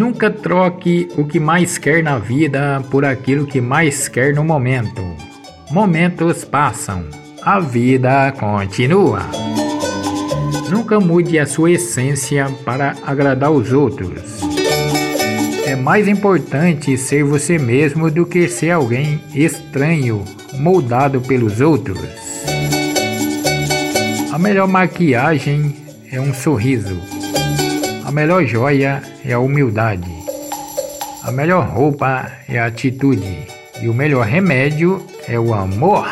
Nunca 0.00 0.30
troque 0.30 1.10
o 1.18 1.26
que 1.26 1.38
mais 1.38 1.76
quer 1.76 2.02
na 2.02 2.18
vida 2.18 2.82
por 2.90 3.04
aquilo 3.04 3.46
que 3.46 3.60
mais 3.60 4.08
quer 4.08 4.34
no 4.34 4.42
momento. 4.42 5.02
Momentos 5.70 6.42
passam, 6.42 7.04
a 7.42 7.60
vida 7.60 8.32
continua. 8.32 9.20
Nunca 10.70 10.98
mude 10.98 11.38
a 11.38 11.44
sua 11.44 11.72
essência 11.72 12.46
para 12.64 12.96
agradar 13.06 13.50
os 13.50 13.74
outros. 13.74 14.40
É 15.66 15.76
mais 15.76 16.08
importante 16.08 16.96
ser 16.96 17.22
você 17.22 17.58
mesmo 17.58 18.10
do 18.10 18.24
que 18.24 18.48
ser 18.48 18.70
alguém 18.70 19.22
estranho, 19.34 20.24
moldado 20.54 21.20
pelos 21.20 21.60
outros. 21.60 22.00
A 24.32 24.38
melhor 24.38 24.66
maquiagem 24.66 25.76
é 26.10 26.18
um 26.18 26.32
sorriso. 26.32 27.19
A 28.10 28.12
melhor 28.12 28.44
joia 28.44 29.00
é 29.24 29.34
a 29.34 29.38
humildade. 29.38 30.10
A 31.22 31.30
melhor 31.30 31.64
roupa 31.68 32.28
é 32.48 32.58
a 32.58 32.66
atitude. 32.66 33.46
E 33.80 33.88
o 33.88 33.94
melhor 33.94 34.26
remédio 34.26 35.06
é 35.28 35.38
o 35.38 35.54
amor. 35.54 36.08